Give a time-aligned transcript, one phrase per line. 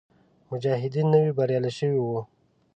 [0.51, 2.19] مجاهدین نوي بریالي شوي وو.